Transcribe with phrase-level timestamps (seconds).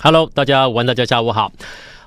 [0.00, 1.50] Hello，大家晚，大家下午好，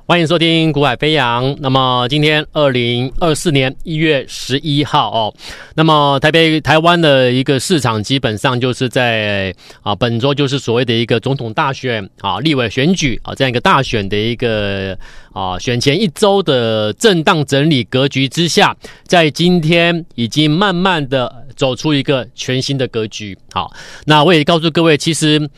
[0.05, 1.45] 欢迎收听《股海飞扬》。
[1.59, 5.33] 那么今天二零二四年一月十一号哦，
[5.75, 14.97] 那么台北、台湾的一个市场基本上就是在啊本周就是所谓的一个总统大选啊、立委选举啊这样一个大选的一个
[15.33, 18.73] 啊选前一周的震荡整理格局之下，
[19.05, 23.37] 在今天已经慢慢的走出一个全新的格局。
[23.51, 23.69] 好，
[24.05, 25.49] 那我也告诉各位，其实。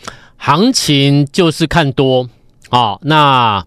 [0.46, 2.28] 行情就是看多
[2.68, 3.66] 啊，那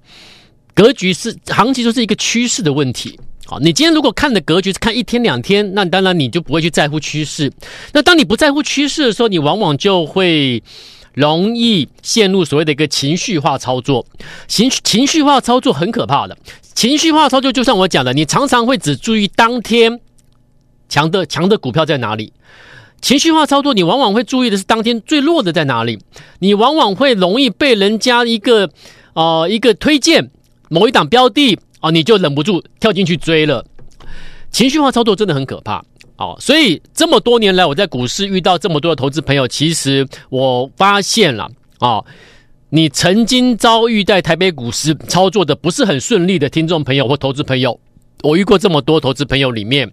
[0.74, 3.18] 格局是行情就是一个趋势的问题。
[3.46, 7.51] 好，你今天如果看的格局是看一天两天，那当然你就不会去在乎趋势。
[7.95, 10.62] 那当你不在乎趋势的时候，你往往就会
[11.15, 14.04] 容易陷入所谓的一个情绪化操作。
[14.46, 16.37] 情情绪化操作很可怕的，
[16.74, 19.98] 情绪化操作就像我讲的，你常常会只注意当天
[20.90, 22.34] 强的强的股票在哪里。
[23.00, 25.98] 情绪化操作，你往往会注意的是当天最弱的在哪里，
[26.41, 28.68] 你往往会容易被人家一个
[29.12, 30.30] 呃一个推荐
[30.68, 33.65] 某一档标的啊、你就忍不住跳进去追了。
[34.51, 35.84] 情绪化操作真的很可怕
[36.16, 41.45] 哦，所以这么多年来我在股市遇到这么多的投资朋友，其实我发现了
[41.78, 42.04] 啊、哦，
[42.71, 47.78] 你曾经遭遇在台北股市操作的不是很顺利的听众朋友或投资朋友，
[48.23, 49.93] 我遇过这么多投资朋友里面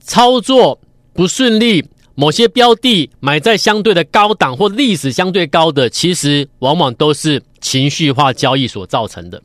[0.00, 0.80] 操作。
[1.16, 1.82] 不顺利，
[2.14, 9.42] 某些标的买在相对的高档或历史相对高的，其实往往都是情绪化交易所造成的。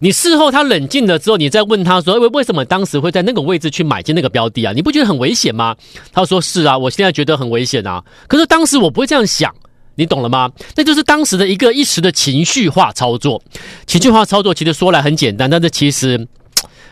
[0.00, 4.72] 你事后他冷静了之后，你再问他说：“为为什么当时会在那个位置去买进那个标的啊？
[4.74, 5.76] 你不觉得很危险吗？”
[6.10, 8.02] 他说：“是啊，我现在觉得很危险啊。
[8.26, 9.54] 可是当时我不会这样想，
[9.96, 10.50] 你懂了吗？
[10.74, 13.42] 那就是当时的一个一时的情绪化操作。
[13.86, 16.26] 情绪化操作其实说来很简单，但是其实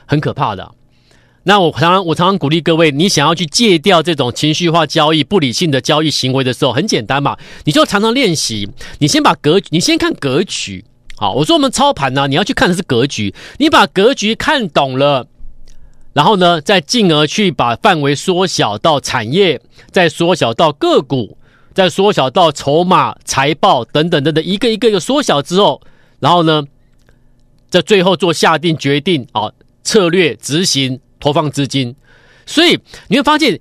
[0.04, 0.70] 很可怕的。”
[1.44, 8.68] 那我常常我常常鼓励各位，你想要去戒掉这种情绪化交易、不理性的交易行为的时候，很简单嘛，你就常常练习。
[8.98, 10.84] 你先把格局，你先看格局。
[11.16, 13.34] 好，我说我们操盘呢，你要去看的是格局。
[13.56, 15.26] 你把格局看懂了，
[16.12, 21.38] 然后呢，再进而去把范围缩小到产业，再缩小到个股，
[21.72, 25.80] 再缩小到筹码、财报等等等等，一个一个一个缩小之后，
[26.20, 26.62] 然后呢，
[27.70, 29.50] 在最后做下定决定啊，
[29.82, 31.00] 策略执行。
[31.20, 31.94] 投放资金，
[32.46, 33.58] 所以你会发现，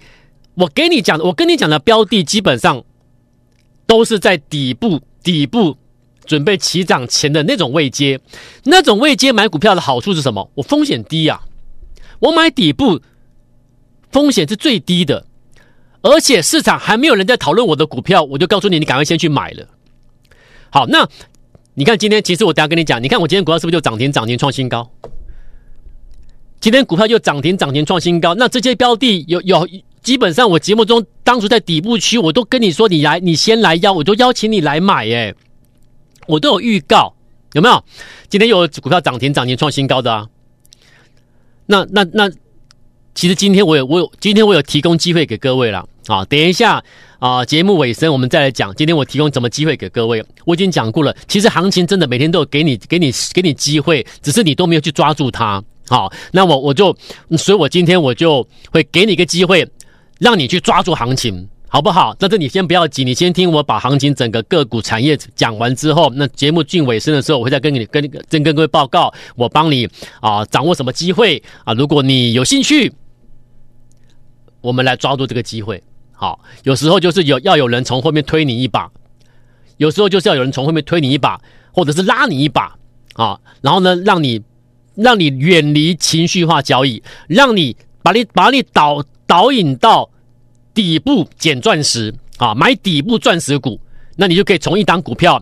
[0.56, 2.84] 我给你讲的，我跟你讲的标的，基本上
[3.86, 5.78] 都是在底部，底部
[6.26, 8.20] 准备起涨前的那种位阶。
[8.64, 10.52] 那种位阶买股票的好处是什么？
[10.56, 11.42] 我风险低啊，
[12.20, 13.02] 我买底部，
[14.12, 15.26] 风险是最低的，
[16.02, 19.68] 而且市场还没有人在讨论我的股票，我就告诉你，你赶快先去买了。
[20.70, 21.08] 好，那
[21.76, 24.90] 你看今天，其实我等下跟你讲，你看我今天股票是不是就涨停，涨停创新高？
[26.60, 28.34] 今天股票又涨停，涨停创新高。
[28.34, 29.68] 那这些标的有有，
[30.02, 35.36] 基本上我节目中当初在底部区，我都跟你说，你来，你先来邀，我都邀请你来买，耶，
[36.26, 37.14] 我都有预告，
[37.54, 37.84] 有没有？
[38.28, 40.28] 今天有股票涨停，涨停创新高的啊。
[41.68, 42.30] 那那那，
[43.14, 46.26] 其实今天我有我有，今天我有提供机会给各位了啊。
[46.26, 46.84] 等一下
[47.20, 48.74] 啊，节目尾声我们再来讲。
[48.74, 50.26] 今天我提供什么机会给各位？
[50.46, 51.16] 我已经讲过了。
[51.28, 55.64] 其实行情真的每天都有给你给你给你机会，只是你都没有去抓住它。
[55.90, 56.94] 好，那我我就，
[57.38, 59.66] 所以我今天我就会给你一个机会，
[60.20, 62.14] 让你去抓住行情，好不好？
[62.20, 69.88] 但是你先不要急，你先听我把行情整个个股产业讲完之后，那节目进尾声的时候，我会再跟你跟跟跟各位报告，我帮你
[70.20, 71.74] 啊掌握什么机会啊？
[71.74, 72.92] 如果你有兴趣，
[74.60, 75.82] 我们来抓住这个机会。
[76.12, 78.92] 好，有时候就是有要有人从后面推你一把，
[79.78, 81.40] 有时候就是要有人从后面推你一把，
[81.72, 82.76] 或者是拉你一把
[83.14, 84.42] 啊，然后呢，让你。
[84.98, 90.10] 让你远离情绪化交易，让你把你把你导导引到
[90.74, 93.80] 底部捡钻石啊，买底部钻石股，
[94.16, 95.42] 那你就可以从一档股票，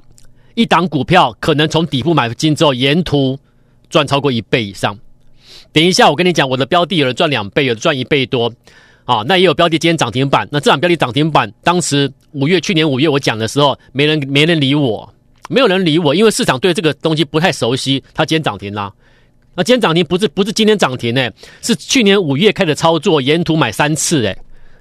[0.55, 3.39] 一档股票可能从底部买进之后，沿途
[3.89, 4.97] 赚超过一倍以上。
[5.72, 8.53] 等一下，我跟你讲，我的标的有人赚两倍，有人赚一倍多
[9.05, 9.23] 啊。
[9.27, 15.13] 那也有标的今天涨停板，那这档标的涨停板，当时五月去年五月我讲的时候，没人没人理我，
[15.49, 18.03] 没有人理我，因为市场对这个东西不太熟悉。
[18.13, 18.91] 它今天涨停啦。
[19.55, 21.31] 那今天涨停不是不是今天涨停呢，
[21.61, 24.37] 是去年五月开始操作，沿途买三次诶，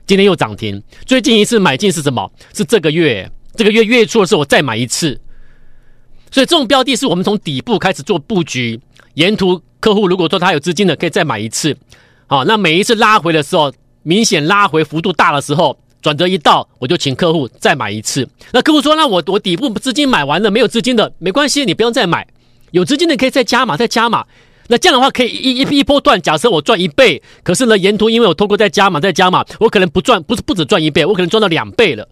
[0.07, 0.83] 今天又涨停。
[1.07, 2.31] 最近一次买进是什么？
[2.53, 5.19] 是这个月，这个月月初的时候我再买一次。
[6.33, 8.81] 所以这种标的是我们从底部开始做布局，
[9.15, 11.77] 沿途客户如果说他有资金的，可以再买一次。
[12.27, 13.73] 好，那每一次拉回的时候，
[14.03, 18.29] 明显拉回幅度大的时候，转折一到，我就请客户再买一次。
[18.51, 22.27] 那客户说，那我我底部资金买完了，没有资金的没关系，你不用再买，
[22.73, 24.27] 有资金的可以再加码，再加码。
[24.69, 26.21] 那这样的话，可以一一一波段。
[26.21, 32.09] 假设我赚一倍，可是呢，沿途因为我透过再加码、再加码，我可能不赚，不是不止赚一倍，我可能赚到两倍了。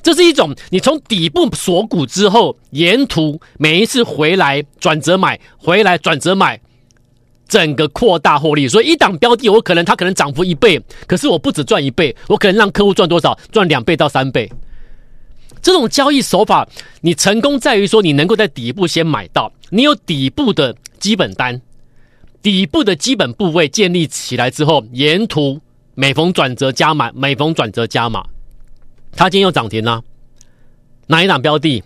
[0.00, 6.60] 这是一种你从底部锁股之后，沿途每一次回来转折买，回来转折买，
[7.48, 8.68] 整个扩大获利。
[8.68, 13.36] 所以一档标的，我可能它可能涨幅一倍，可是我不止赚一倍，我可能让客户赚多少？
[13.50, 14.50] 赚两倍到三倍。
[15.60, 16.66] 这种交易手法，
[17.00, 21.60] 你成功在于说你能够在底部先买到，你有底部的基本单，
[22.42, 25.60] 底部的基本部位建立起来之后，沿途
[25.94, 28.24] 每逢转折加码，每逢转折加码。
[29.16, 30.02] 它今天又涨停了，
[31.08, 31.82] 哪一档标的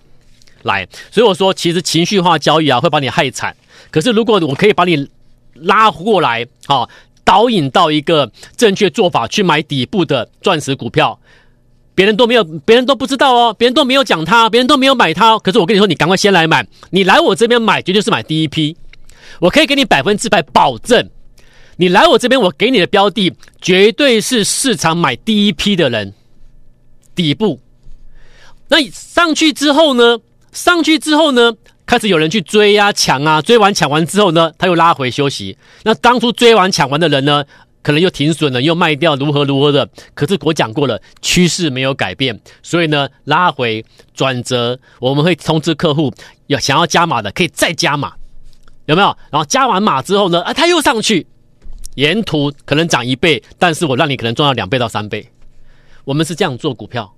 [0.62, 0.86] 来？
[1.10, 3.56] 所以我说，其实情绪化交易啊，会把你害惨。
[3.90, 5.08] 可是如果我可以把你
[5.54, 6.88] 拉过来，啊，
[7.24, 11.18] 导引到一个正确做法，去买底部的钻石股票。
[11.94, 15.38] 别人都没有，别人都不知道哦，别人都没有讲它，别人都没有买它。
[15.38, 18.76] 可是我跟你说，你赶快先来买，你来我这边买，绝对是买第一批。
[19.40, 21.08] 我可以给你百分之百保证，
[21.76, 26.14] 你来我这边，我给你的标的绝对是市场买第一批的人。
[27.14, 27.60] 底部，
[28.68, 30.18] 那上去之后呢？
[30.52, 31.52] 上去之后呢？
[31.84, 35.58] 开始有人去追、啊、抢啊，追完抢完之后呢，他又拉回休息。
[35.82, 37.44] 那当初追完抢完的人呢？
[37.82, 39.88] 可能又停损了，又卖掉，如何如何的？
[40.14, 43.84] 可是我讲过了，趋势没有改变，所以呢，拉回
[44.14, 46.14] 转折，我们会通知客户，
[46.46, 48.14] 要想要加码的可以再加码，
[48.86, 49.16] 有没有？
[49.30, 51.26] 然后加完码之后呢，啊，它又上去，
[51.94, 55.28] 沿途可能涨一倍，但是我让你可能赚到两倍到三倍。
[56.04, 57.12] 我们是这样做股票，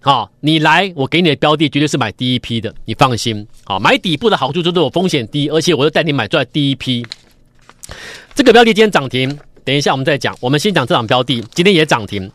[0.00, 3.46] 好，你来，我给你的标的绝对是买第一批的，你放心。
[3.64, 7.06] 好，买底部的好处就是我风险低，而且我又带你买赚第一批。
[8.34, 9.38] 这个标的今天涨停。
[9.64, 10.36] 等一下，我们再讲。
[10.40, 12.28] 我们先讲这档标的，今天也涨停。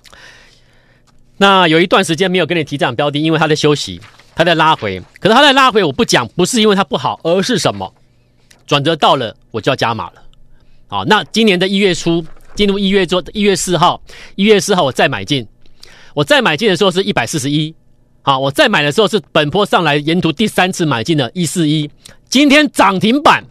[1.36, 4.00] 那有一段时间没有跟你提这档标的，因为它在休息，
[4.34, 4.98] 它在拉回。
[5.20, 7.94] 可是它在拉回，我不讲，不是因为它不好，而是什么？
[8.68, 10.22] 转折到了，我就要加码了。
[10.88, 12.24] 好，那今年的一月初
[12.54, 14.00] 进入一月做，一月四号，
[14.36, 15.48] 一月四号我再买进。
[16.14, 17.74] 我再买进的时候是一百四十一。
[18.22, 21.90] 好，我再买的时候是本坡上来沿途第三次买进的一四一。
[22.28, 23.44] 今天涨停板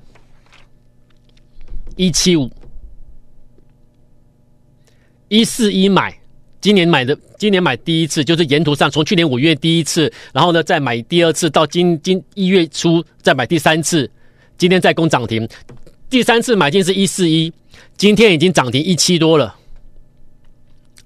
[1.97, 2.51] 一七五。
[5.29, 6.17] 一四一买，
[6.61, 14.11] 今年买的，今年买第一次就是沿途上，从去年五月第一次，然后呢再买第二次，到今今一月初再买第三次，
[14.59, 15.49] 今天再攻涨停，
[16.09, 17.53] 第三次买进是一四一，
[17.97, 19.55] 今天已经涨停一七多了，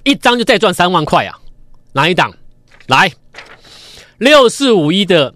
[0.05, 1.38] 一张就再赚三万块啊！
[1.93, 2.32] 哪一档？
[2.87, 3.11] 来，
[4.19, 5.35] 六四五一的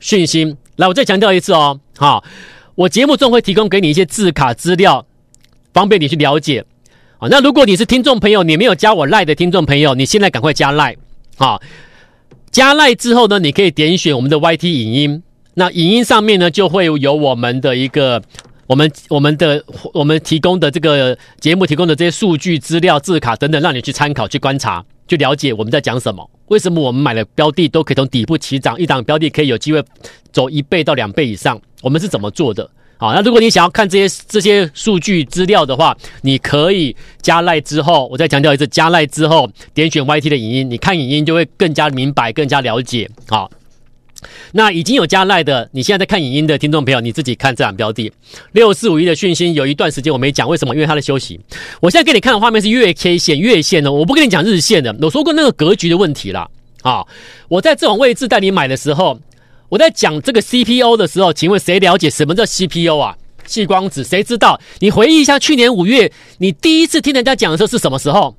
[0.00, 2.24] 讯息，来，我再强调一次哦，好，
[2.74, 5.04] 我节目中会提供给你一些字卡资料，
[5.72, 6.64] 方便你去了解。
[7.18, 10.96] 好，那如果你是听众朋友，你没有加我赖的听众朋友，你现在赶快加赖。
[11.36, 11.60] 好，
[12.50, 15.22] 加赖之后呢，你可以点选我们的 YT 影音，
[15.54, 18.22] 那影音上面呢就会有我们的一个，
[18.66, 19.62] 我们我们的
[19.92, 26.28] 我们提供的这个节目提供的这些数据资料、字卡等等，让你去参考、去观察、去了解我们在讲什么。
[26.46, 29.82] 为什么我们买的标的都可以从底部起涨，一档标的可以有机会
[30.32, 31.60] 走一倍到两倍以上？
[31.82, 32.68] 我们是怎么做的？
[32.96, 43.08] 好，那如果你想要看这些这些数据资料的话，你可以加赖之后，我再强调一次，加赖之后点选 YT 的影音，你看影音就会更加明白、更加了解。
[43.26, 43.50] 好，
[44.52, 48.12] 那已经有加赖的，你现在在看影音的听众朋友，你自己看这两标的
[48.52, 50.74] 六四五一的讯息，有一段时间我没讲，为什么？
[50.74, 51.40] 因为它在休息。
[51.80, 54.94] 我现在给你看的画面是月 K 线、月线的，我不跟你讲日线的。
[55.00, 56.48] 我说过那个格局的问题啦。
[56.82, 57.06] 啊，
[57.48, 59.20] 我在这种位置带你买的时候。
[59.68, 63.16] 我在讲这个 CPO 的时候，请问谁了解什么叫 CPO 啊？
[63.46, 64.60] 细光子，谁知道？
[64.80, 68.36] 你回忆一下，去年五月你第一次听人家讲的时候是什么时候？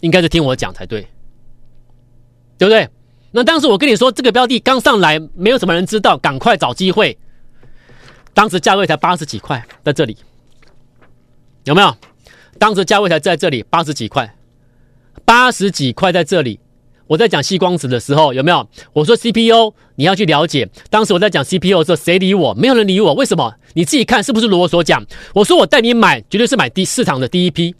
[0.00, 1.06] 应该是听我讲才对，
[2.58, 2.88] 对不对？
[3.32, 7.16] 那当时我跟你说，这个标的刚上来，没有什么人知道，赶快找机会。
[8.32, 10.16] 当时价位才八十几块，在这里
[11.64, 11.96] 有没有？
[12.58, 14.34] 当时价位才在这里八十几块，
[15.24, 16.58] 八十几块在这里。
[17.06, 18.68] 我在讲矽光子的时候，有没有？
[18.92, 20.68] 我说 CPU，你要去了解。
[20.90, 22.52] 当时我在讲 CPU 的时候，谁理我？
[22.54, 23.14] 没有人理我。
[23.14, 23.54] 为什么？
[23.74, 25.04] 你自己看，是不是如我所讲？
[25.32, 27.74] 我说我带你买，绝对是买第市场的第一批。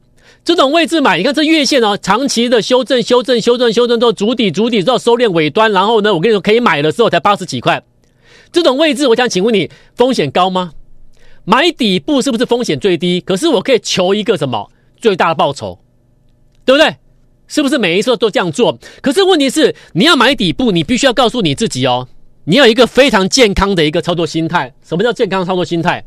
[0.47, 7.83] 这种位置买，你看这月线哦，长期的修正、修正、修正、修正之后，筑底、筑底之后收敛尾端，然后呢，我跟你说可以买的时候才八十几块。
[8.53, 10.71] 这种位置，我想请问你，风险高吗？
[11.45, 13.21] 买底部是不是风险最低？
[13.21, 15.81] 可是我可以求一个什么最大的报酬，
[16.65, 16.95] 对不对？
[17.49, 18.79] 是不是每一次都这样做？
[19.03, 22.07] 可是问题是，你要买底部，你必须要告诉你自己哦，
[22.45, 24.73] 你要一个非常健康的一个操作心态。
[24.85, 26.05] 什么叫健康操作心态？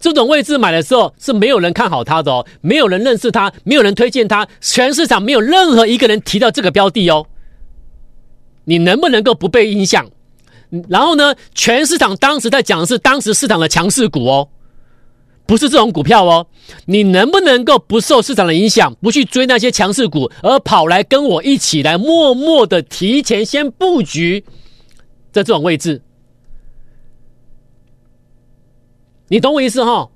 [0.00, 7.26] 这种位置买的时候是没有人看好它的哦，没有人认识它，没有人推荐它，全市场没有任何一个人提到这个标的哦。
[8.64, 10.08] 你能不能够不被影响？
[10.88, 14.48] 然后呢，全市场当时在讲的是当时市场的强势股哦，
[15.46, 16.46] 不是这种股票哦。
[16.84, 24.44] 你能不能够不受市场的影响，不去追那些强势股，而跑来跟我一起来默默的提前先布局
[25.32, 26.02] 在这种位置？
[29.28, 30.10] 你懂我意思哈？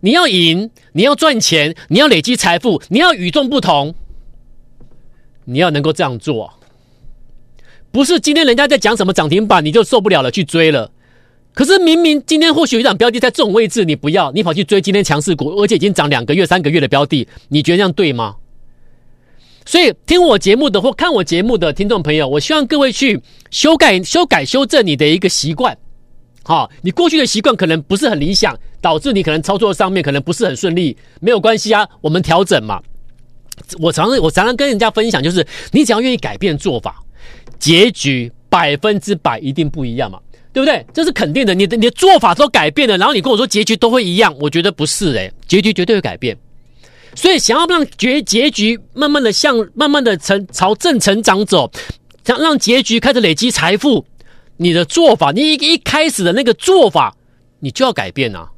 [0.00, 3.94] 你要赢，你要赚钱，你要累积财富，你要与众不同，
[5.44, 6.52] 你要能够这样做。
[7.90, 10.90] 不是今天人家在讲什么涨停板，你就受不了了去追了。
[11.54, 18.36] 可是明明今天或许有一档标的在这种位置，你不要，你跑去追今天强势股，而且已经涨两个月、三个月的标的，你觉得这样对吗？
[19.66, 23.20] 所以听我节目的或看我节目的听众朋友，我希望各位去
[23.50, 25.76] 修改、修改、修正你的一个习惯。
[26.44, 32.80] 好，你过去的习惯可能不是很理想，导致你可能操作上面可能不是很顺利，没有关系啊，我们调整嘛。
[33.78, 37.00] 我常常我常常跟人家分享，就是你只要愿意改变做法，
[37.58, 40.18] 结局百分之百一定不一样嘛，
[40.52, 40.84] 对不对？
[40.92, 41.54] 这是肯定的。
[41.54, 46.36] 你的你的做法都改变了，然后你跟我说结局都会一样，我觉得不是诶，结局绝对会改变。
[47.14, 51.70] 所以想要让结结局慢慢的向慢慢的成朝正成长走，
[52.24, 54.04] 想让结局开始累积财富。
[54.62, 57.16] 你的做法，你一一开始的那个做法，
[57.60, 58.50] 你就要改变啊！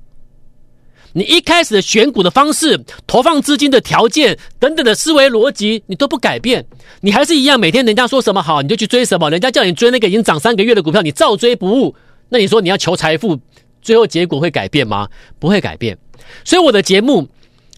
[1.14, 6.66] 你一开始的选股的方式、投放资金的条件等等的思维逻辑，你都不改变，
[7.00, 11.94] 你还是一样，每天人家说什么好，你就去追什么，人家叫你追那个已经涨三个月的股票，你照追不误。
[12.28, 13.38] 那你说你要求财富，
[13.80, 15.08] 最后结果会改变吗？
[15.38, 15.96] 不会改变。
[16.44, 17.28] 所以我的节目，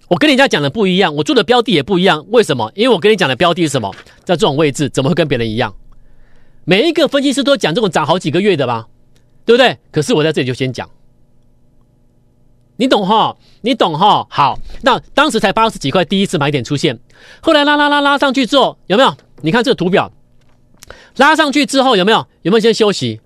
[0.09, 2.25] 我跟人家讲的不一样，我做的标的也不一样。
[2.31, 2.73] 为什么？
[2.75, 3.95] 因为我跟你讲的标的是什么？
[4.25, 5.75] 在这种位置，怎么会跟别人一样？
[6.69, 8.89] 每一个分析师都讲这种涨好几个月的吧，
[9.45, 9.79] 对不对？
[9.93, 10.91] 可是我在这里就先讲，
[12.77, 13.37] 你懂哈？
[13.61, 14.27] 你懂哈？
[14.29, 16.99] 好，那当时才八十几块，第一次买点出现，
[17.41, 19.17] 后来拉拉拉拉上去之后，有没有？
[19.43, 20.11] 你看这个图表，
[21.19, 22.27] 拉上去之后有没有？
[22.43, 23.21] 有没有先休息？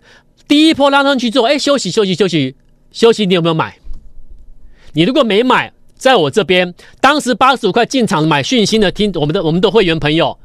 [0.47, 2.54] 第一波拉上去之后，哎，休息休息休息
[2.92, 3.78] 休息，你有没有买？
[4.92, 10.38] 你如果没买，在我这边，当时八十五块进场买讯息的，听我们的我们的会员朋友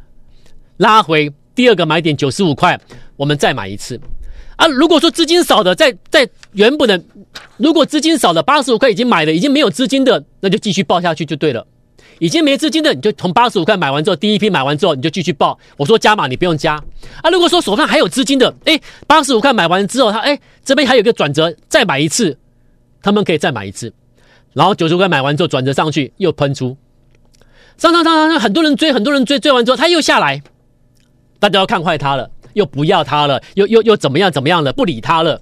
[0.78, 1.34] 拉回。
[1.56, 2.80] 第二个买点九十五块，
[3.16, 4.00] 我们再买一次
[4.58, 4.68] 啊！
[4.68, 7.02] 如果说资金少的，在在原本的，
[7.58, 11.66] 如果资金少的八十五块已经买了，已经没有资金的，那就继续报下去就对了。
[12.20, 15.58] 已经没资金的，你就从八十五块买完之后，第一批买完之后，你就继续报。
[15.76, 16.76] 我说加码，你不用加
[17.22, 17.30] 啊！
[17.30, 22.38] 如果说手上还有资金的，哎，八十五块买完之后，他哎这边还有个转折，再买一次，
[23.02, 23.94] 他们可以再买一次。
[24.54, 26.78] 然后九十五块买完之后，转折上去又喷出，
[27.78, 30.42] 上上上上上，很多人追，很多人追，追完之后他又下来。
[31.46, 34.74] 大家要看坏他了，又不要他了，又又又怎么样怎么样了？
[34.74, 35.40] 不理他了。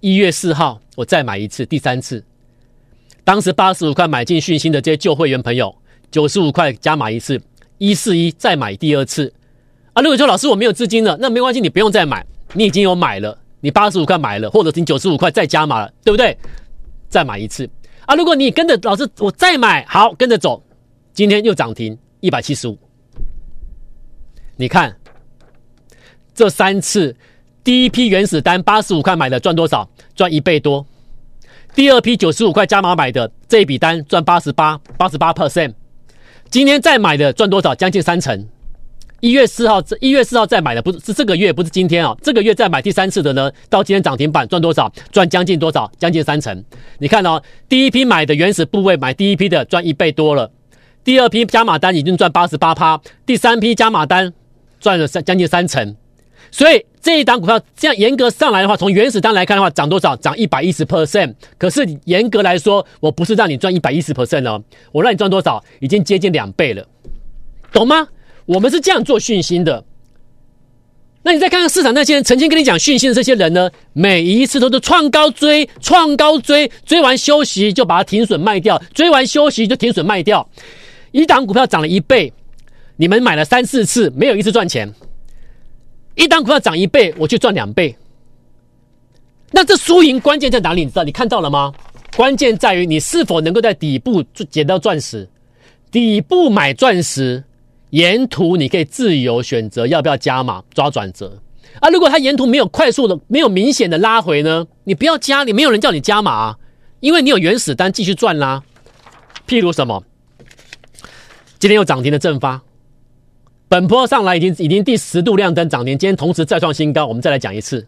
[0.00, 2.22] 一月四号，我再买一次，第三次。
[3.24, 5.74] 当时八十五块买进讯息的这些旧会员朋友，
[6.10, 7.40] 九十五块加码一次，
[7.78, 9.32] 一四一再买第二次。
[9.94, 16.36] 啊，如果说老师我没有资金了，那没关系，你不用再买，你已经有买了，你八十五块买了，或者你九十五块再加码了，对不对？
[17.08, 17.66] 再买一次。
[18.04, 20.62] 啊，如果你跟着老师，我再买，好，跟着走，
[21.14, 22.78] 今天又涨停一百七十五。
[24.58, 24.96] 你看，
[26.34, 27.14] 这三次，
[27.62, 29.86] 第一批原始单八十五块买的赚多少？
[30.14, 30.86] 赚一倍多。
[31.74, 35.74] 第二批九十五块加码买的这一笔单赚八十八，八十八 percent。
[36.48, 37.74] 今天再买的赚多少？
[37.74, 38.48] 将近三成。
[39.20, 44.90] 一月四号，一月四号再买的不是是这个月，不是今天啊、哦，这个月再买第三次的呢，到今天涨停板赚多少？
[45.12, 45.90] 赚将近多少？
[45.98, 46.64] 将近三成。
[46.98, 50.50] 你看哦，第一批买的原始部位买第一批的赚一倍多了，
[51.04, 54.32] 第二批加码单已经赚八十八趴，第三批加码单。
[54.80, 55.96] 赚了三将近三成，
[56.50, 60.14] 所以这一档股票这样严格上来的话，从原始单来看的话，涨多少？
[60.16, 61.34] 涨一百一十 percent。
[61.58, 65.62] 可是严格来说，我不是让你赚一百一十 percent 哦，我让你赚多少？
[65.80, 66.86] 已经接近两倍了，
[67.72, 68.06] 懂吗？
[68.44, 69.82] 我们是这样做讯息的。
[71.22, 73.68] 那你再看看市场那些人曾经跟你讲讯息的这些人呢？
[73.92, 80.48] 每一次都是创高追，创高追，追完休息就把它停损卖掉，追完休息就停损卖掉。
[81.10, 82.32] 一档股票涨了一倍。
[82.96, 84.92] 你们买了三四次，没有一次赚钱。
[86.14, 87.94] 一档股票涨一倍，我就赚两倍。
[89.52, 90.82] 那这输赢关键在哪里？
[90.82, 91.04] 你知道？
[91.04, 91.72] 你看到了吗？
[92.16, 95.28] 关键在于你是否能够在底部捡到钻石。
[95.90, 97.44] 底部买钻石，
[97.90, 101.38] 沿途你可以自由选择要不要加码抓转折。
[101.80, 104.66] 啊，如果它沿途没有快速的、没有明显的拉回呢？
[104.84, 106.56] 你不要加，你没有人叫你加码，
[107.00, 108.62] 因为你有原始单继续赚啦。
[109.46, 110.02] 譬如什么？
[111.58, 112.62] 今天又涨停的正发。
[113.68, 117.06] 本波上来已经已经第十度亮灯涨停，今天同时再创新高。
[117.06, 117.86] 我们再来讲一次，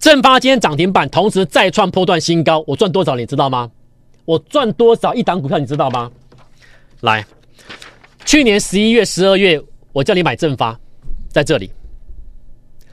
[0.00, 2.64] 正发今天涨停板，同时再创波段新高。
[2.66, 3.70] 我赚多少你知道吗？
[4.24, 6.10] 我赚多少一档股票你知道吗？
[7.00, 7.24] 来，
[8.24, 9.60] 去年十一月、十二月，
[9.92, 10.78] 我叫你买正发，
[11.28, 11.70] 在这里，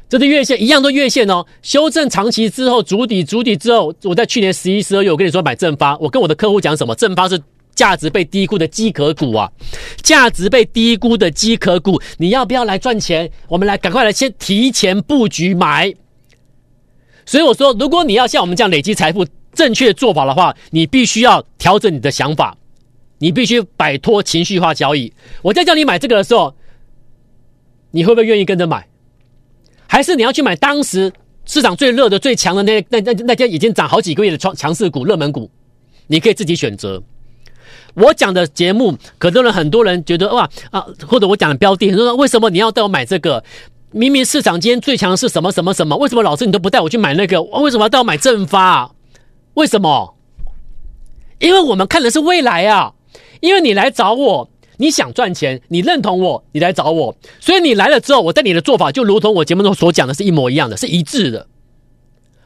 [0.10, 1.46] 这是月线，一样都月线哦。
[1.62, 6.94] 修正长期之后，筑底筑底之后，我在去年十一、十二月，我跟你说买正发，我跟我的客户讲什么？
[6.96, 7.42] 正发是
[7.76, 9.52] 价值被低估的机壳股啊，
[10.02, 13.30] 价值被低估的机壳股，你要不要来赚钱？
[13.50, 15.94] 我们来赶快来先提前布局买。
[17.26, 22.58] 所以我说，如果你要像我们这样累积财富，正确做法的话，你必须要调整你的想法，
[23.18, 25.12] 你必须摆脱情绪化交易。
[25.42, 26.56] 我在叫你买这个的时候，
[27.92, 28.88] 你会不会愿意跟着买？
[29.88, 31.12] 还是你要去买当时
[31.46, 35.50] 市场最热的、最强的那那那那家已经涨好几个月的强强势股、热门股？
[36.08, 37.02] 你可以自己选择。
[37.96, 43.44] 我讲的节目，可能很多人觉得哇啊，或者我讲的标的，很多人为什么你要带我买这个？
[43.92, 45.96] 明明市场今天最强是什么什么什么？
[45.96, 47.42] 为什么老师你都不带我去买那个？
[47.42, 48.92] 为什么要带我买正发？
[49.54, 50.16] 为什么？
[51.40, 52.94] 因为我们看的是未来啊！
[53.40, 61.48] 因为你来找我，你想赚钱，你认同我，你来找我，所以你来了之后，我带你的做法就如同我节目中所讲的是一模一样的，是一致的。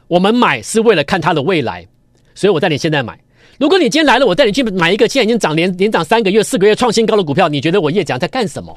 [0.06, 1.88] 我们买是为了看它的未来，
[2.34, 3.18] 所以我带你现在买。
[3.60, 8.74] 如果你今天来了，我带你去买一个现在已经涨连连涨三个月、四个月创新高的股票，你觉得我叶讲在干什么？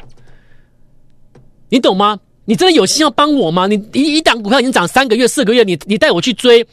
[1.70, 2.20] 你懂吗？
[2.44, 3.66] 你真的有心要帮我吗？
[3.66, 6.68] 你一一档股票已经涨三个月、四个月，你你带我去追？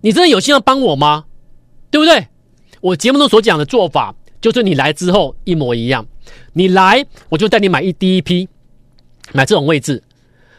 [0.00, 1.24] 你真的有心要帮我吗？
[1.90, 2.28] 对不对？
[2.80, 6.06] 我节目中所讲的做法，就是你来之后一模一样。
[6.52, 8.48] 你来，我就带你买一第一批，
[9.32, 10.00] 买这种位置。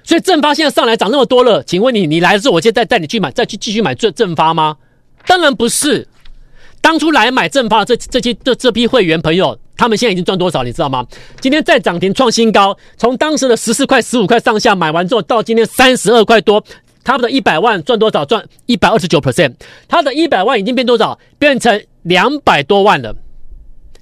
[0.04, 4.76] 所以正发现在上来涨那么多了，请问你，你来的时候，我就带带你去买，再去继续买正正发吗？
[5.26, 6.06] 当然不是。
[6.84, 10.64] 当初来买正发的这这些这这批会员朋友，他们现在已经赚多少？
[10.64, 11.08] 你知道吗？
[11.40, 16.62] 今天再涨停创新高，从当时的十四块、十五块上下买完之后，到今天三十二块多。
[17.06, 18.26] 他们的一百万赚多少？
[18.26, 19.54] 赚一百二十九 percent。
[19.88, 21.18] 他的一百万已经变多少？
[21.40, 23.16] 变成两百多万了。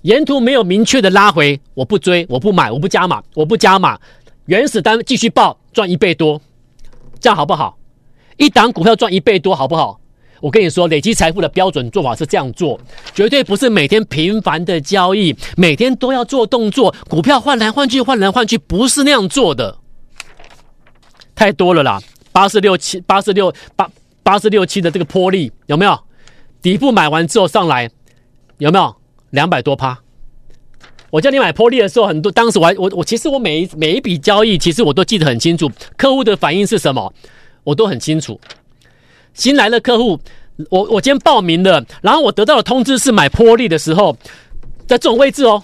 [0.02, 4.00] 沿途没有明确的拉回，我不追，我不买，我不加码，我不加码。
[4.48, 6.42] 原始单继续报，赚一倍多，
[7.20, 7.78] 这样好不好？
[8.38, 10.01] 一档股票赚一倍多，好不好？
[10.42, 12.78] 我跟你说，累积财富的标准做法是这样做，
[13.14, 19.78] 绝对不是每天频繁的交易，每天都要做动作，股票换来换去，换来换去，不是那样做的，
[21.36, 22.02] 太多了啦。
[22.32, 23.88] 八四六七，八四六八
[24.24, 26.00] 八四六七的这个波利有没有？
[26.62, 27.90] 底部买完之后上来
[28.58, 28.96] 有没有
[29.30, 30.00] 两百多趴？
[31.10, 37.14] 我叫你买波力的时候，很多当时我还我我其实我每一每一笔交易，其实我都记得很清楚，客户的反应是什么，
[37.64, 38.40] 我都很清楚。
[39.34, 40.20] 新来的客户，
[40.70, 44.18] 我我今天报名了，然后我得到的通知是买波利的时候，
[44.88, 45.64] 在这种位置哦。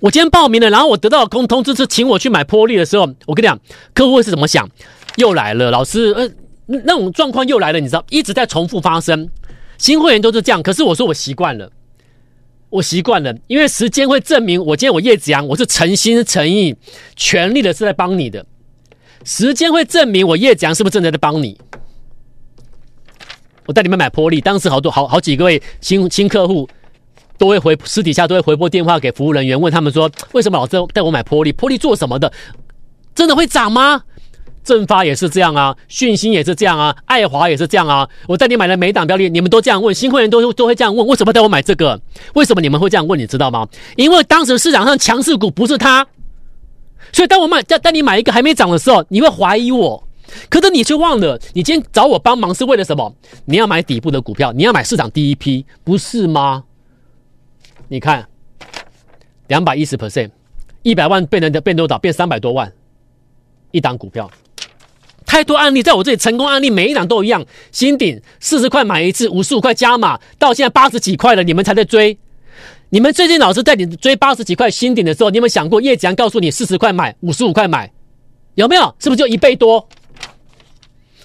[0.00, 3.58] 我今天报名了，然后我得到的通通知是请我去买波利的时候，我跟你讲，
[3.92, 4.68] 客户会是怎么想？
[5.16, 6.30] 又来了，老师，呃，
[6.66, 9.28] 那种状况又来了，你知道，一直在重复发生。
[9.76, 11.68] 新会员都是这样，可是我说我习惯了，
[12.70, 16.76] 我习惯了，因为时间会证明，我今天我叶子阳，我是诚心诚意、
[17.16, 18.46] 全力的是在帮你的。
[19.24, 21.58] 时间会证明我叶子阳是不是正在在帮你。
[23.66, 26.68] 我带你们买玻璃，当时好多好好几个位新新客户。
[27.38, 31.52] 都会回私底下都会回拨电话给服务人员，问他们说，为什么老是带我买玻璃？
[31.52, 32.32] 玻璃做什么的？
[33.14, 34.02] 真的会涨吗？
[34.64, 38.08] 正发也是这样啊，讯芯也是这样啊，爱华也是这样啊。
[38.26, 42.00] 我带你买了每档标的，你们都这样问，新会员都都会这样问，为什么带我买这个？
[42.34, 43.16] 为什么你们会这样问？
[43.16, 43.68] 你知道吗？
[43.94, 46.04] 因为当时市场上强势股不是他，
[47.12, 50.02] 所以当我买带带你买一个还没涨的时候，你会怀疑我。
[50.50, 53.14] 可是你却忘了，你今天找我帮忙是为了什么？
[53.46, 56.64] 你要买底部的股票，你要买市场第一批，不是吗？
[57.88, 58.28] 你看，
[59.46, 60.30] 两百一十 percent，
[60.82, 61.98] 一百万变成变多少？
[61.98, 62.70] 变三百多万，
[63.70, 64.30] 一档股票，
[65.24, 67.42] 太多案例，在我这里成功案例每一档都一样。
[67.72, 72.18] 新鼎四十块买一次，五十五块加码，到现在八十几块了，你们才在追。
[72.90, 77.90] 你们最近老是在你追八十几块新顶的时候，你有没有想过叶子阳告诉你四十块买，五十五块买，
[78.54, 78.94] 有没有？
[78.98, 79.86] 是不是就一倍多？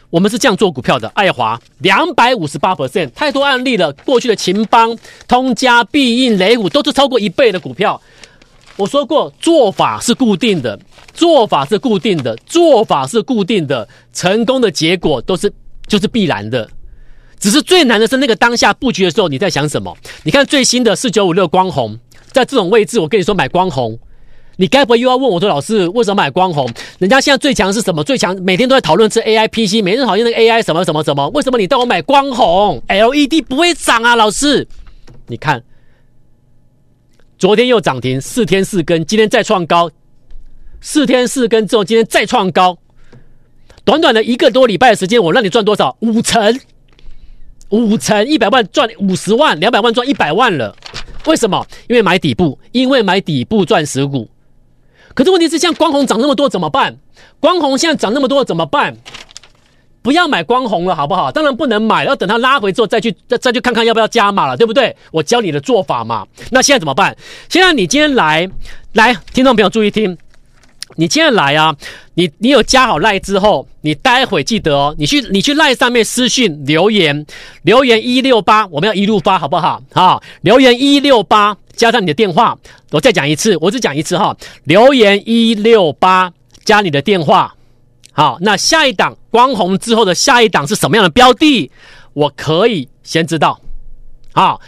[0.09, 3.93] 我们是这样做股票的，爱华两百五十八 percent，太多案例了。
[4.05, 7.99] 过去的勤邦、通家、必应、雷虎都是超过一倍的股票。
[8.75, 10.77] 我说过，做法是固定的，
[11.13, 15.51] 做法是固定的，做法是固定的，成功的结果都是
[15.87, 16.69] 就是必然的。
[17.43, 19.93] 只是最难的是那个当下布局的时候，你在想什么？
[20.23, 21.99] 你看最新的四九五六光红，
[22.31, 23.99] 在这种位置，我跟你说买光红。
[24.55, 26.65] 你该不会又要问我说，老师为什么买光红？
[26.99, 28.01] 人家现在最强是什么？
[28.01, 31.27] 最强每天都在讨论是 AI PC，每天讨论那个 AI 什么什么什么？
[31.31, 34.65] 为什么你带我买光红？LED 不会涨啊，老师。
[35.27, 35.61] 你看，
[37.37, 39.91] 昨天又涨停，四天四根，今天再创高，
[40.79, 42.77] 四天四根之后，今天再创高。
[43.83, 45.97] 短短的一个多礼拜的时间，我让你赚多少？
[45.99, 46.57] 五成，
[47.73, 50.75] 五成，一百万赚五十万，两百万赚一百万了。
[51.25, 51.65] 为什么？
[51.87, 54.29] 因为买底部，因为买底部钻石股。
[55.15, 56.95] 可是问题是，像光红涨那么多怎么办？
[57.39, 58.95] 光红现在涨那么多怎么办？
[60.03, 61.31] 不要买光红了，好不好？
[61.31, 64.95] 当然不能买，要等它拉回之后再去再再去看看要不要加码了，对不对？
[65.11, 66.27] 我教你的做法嘛。
[66.51, 67.15] 那现在怎么办？
[67.49, 68.47] 现在你今天来
[68.91, 70.15] 来，听众朋友注意听，
[70.95, 71.75] 你今天来啊，
[72.13, 77.25] 你你有加好赖之后，你待会记得哦，你去你去赖上面私讯留言，
[77.63, 79.81] 留言一六八，我们要一路发，好不好？
[79.93, 82.57] 好，留言一六八加上你的电话，
[82.91, 86.31] 我再讲一次，我只讲一次哈，留言一六八
[86.63, 87.55] 加你的电话。
[88.11, 91.71] 好，那下一档光红之后的下一档是什么样的标的？
[92.13, 93.59] 我可以先知道。
[94.31, 94.61] 好，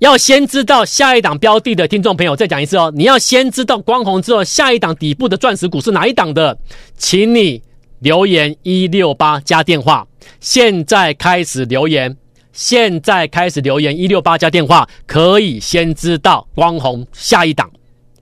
[0.00, 2.90] 要先知道下一档标的的听众朋友，再讲一次哦。
[2.96, 6.58] 你要先知道光红之后下一档底部的钻石股是哪一档的，
[6.96, 7.62] 请你
[7.98, 10.06] 留言一六八加电话。
[10.40, 12.16] 现在开始留言，
[12.50, 17.70] 现在开始留言一六八加电话，可以先知道光红下一档，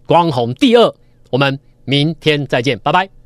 [0.04, 0.94] 光红第二。
[1.30, 3.17] 我们明天再见，拜拜。